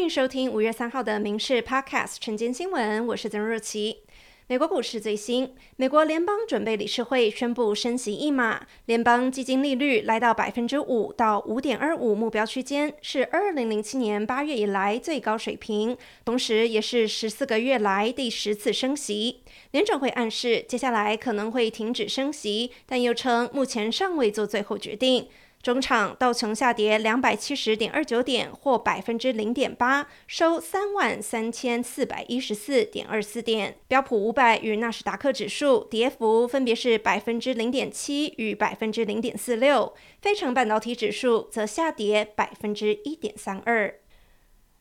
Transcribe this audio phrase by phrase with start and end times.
[0.00, 3.98] 欢迎收听五月三号的《民事 Podcast》晨间新闻，我是曾若琪。
[4.46, 15.94] 美国股市最新，美国联邦准备理事会宣布升息一码，联邦基金利率来到百分之五到五点二五目标区间，是二零零七年八月以来最高水平，
[16.24, 19.42] 同时也是十四个月来第十次升息。
[19.72, 25.28] 联准会暗示接下来可能会停止升息，但又称目前尚未做最后决定。
[25.62, 33.76] 中场道琼下跌两百七十点二九点，或百分之零点八，收三万三千四百一十四点二四点。
[33.86, 39.94] 标普五百与纳斯达克指数跌幅分别是百分之零点七与百分之零点四六。
[40.22, 43.99] 非成半导体指数则下跌百分之一点三二。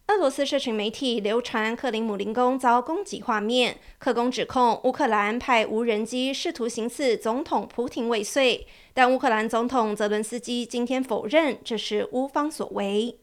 [0.09, 13.19] 俄罗斯社群媒体流传克林姆林宫遭攻击画面，克宫指控乌克兰派无人机试图行刺总统普廷未遂，但乌克兰总统泽伦斯基今天否认这是乌方所为。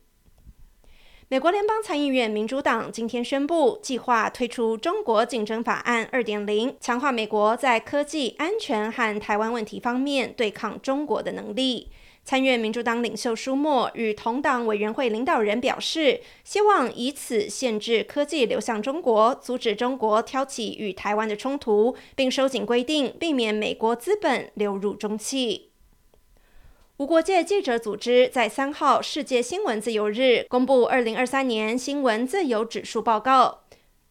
[1.27, 11.91] 美国联邦参议院民主党今天宣布，计划推出《中国竞争法案》二点零，强化美国在科技、安全和台湾问题方面对抗中国的能力。
[12.27, 25.71] 参院民主党领袖舒默与同党委员会领导人表示，希望以此限制科技流向中国，阻止中国挑起与台湾的冲突，并收紧规定，避免美国资本流入中企。
[26.97, 33.61] 无国界记者组织在三号世界新闻自由日公布二零二三年新闻自由指数报告。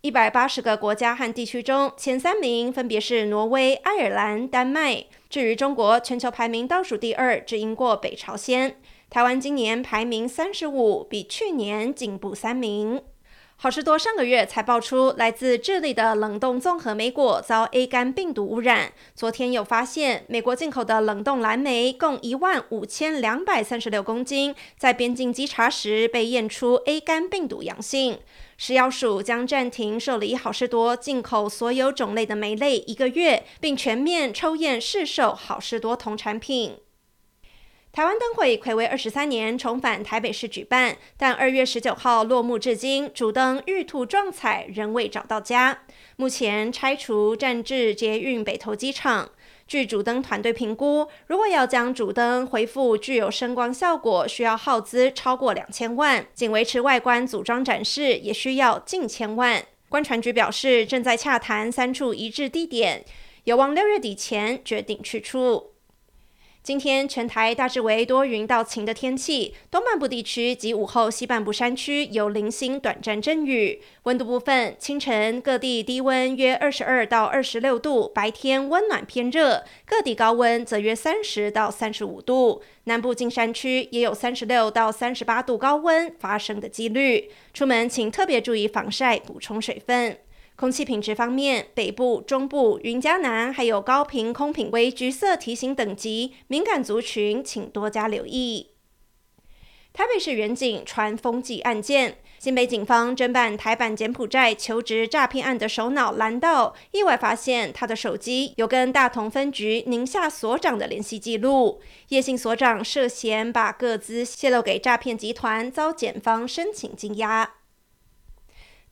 [0.06, 5.03] 一百八十个国家和地区中，前三名分别是挪威、爱尔兰、丹麦。
[5.31, 8.75] 至于中国，全球排名倒数第二，只赢过北朝鲜。
[9.09, 13.02] 台湾今年排名三十五，比去年进步三名。
[13.58, 28.20] 好事多上个月才爆出来自智利的冷冻综合莓果遭 A 肝病毒污染，昨天又发现美国进口的冷冻蓝莓共一万五千两百三十六公斤，在边境稽查时被验出 A 肝病毒阳性。
[28.58, 36.78] 食药署将暂停受理好事多进口所有种类的莓类一个月，并全面抽验试售好事多同产品。
[37.95, 45.83] 台湾灯会暌违二十三年重返台北市举办，但二月十九号落幕至今，主灯玉兔撞彩仍未找到家。
[46.17, 49.29] 目前拆除暂至捷运北投机场。
[49.66, 59.63] 据主灯团队评估，如果要将主灯恢复具有声光效果，需要耗资超过两千万，仅维持外观组装展示也需要近千万。
[59.88, 63.06] 观船局表示，正在洽谈三处移置地点，
[63.45, 65.75] 有望六月底前决定去处。
[66.66, 73.80] 今天全台大致为多云到晴的天气，东半部地区及午后西半部山区有零星短暂阵雨。
[74.02, 82.64] 温度部分，清晨各地低温约二十二到二十六度，白天温暖偏热，各地高温则约三十到三十五度。
[82.86, 90.18] 南部近山区也有三十六到三十八度高温发生的几率，出门请特别注意防晒，补充水分。
[90.56, 98.72] 空气品质方面，北部、中部、云嘉南还有高频空品为橘色提醒等级，敏感族群请多加留意。
[99.92, 117.56] 台北市远景传风纪案件，新北警方侦办台版柬埔寨求职诈骗案的首脑蓝道，意外发现他的手机有跟大同分局宁夏所长的联系记录，叶姓所长涉嫌把个资泄露给诈骗集团，遭检方申请羁押。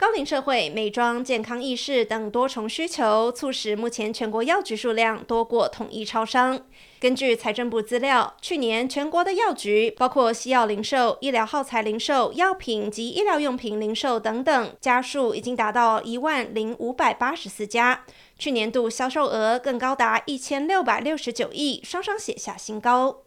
[0.03, 6.59] 高龄社会、美妆、健康意识等多重需求，促使目前全国药局数量多过统一超商。
[6.99, 18.03] 根据财政部资料，去年全国的药局，包括西药零售、医疗耗材零售、药品及医疗用品零售等等，家数已经达到一万零五百八十四家。
[18.37, 23.21] 去年度销售额更高达一千六百六十九亿，双双写下新高。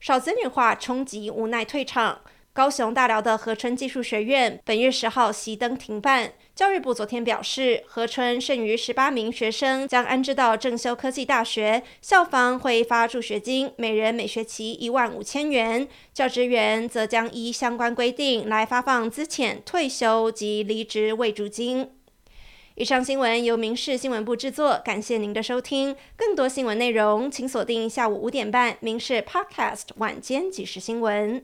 [0.00, 2.22] 少子女化冲击，无奈退场。
[2.54, 6.34] 高雄大寮的和春技术学院本月十号熄灯停办。
[6.54, 15.88] 教育部昨天表示，和春剩余十八名学生将安置到正修科技大学，校方会发助学金，每人每学期一万五千元。
[16.12, 21.90] 教职员则将依相关规定来发放资遣、退休及离职慰助金。
[22.76, 25.96] 以上新闻由民事新闻部制作，感谢您的收听。
[26.16, 31.40] 更多新闻内容，请锁定下午五点半《民事 Podcast 晚间即时新闻》。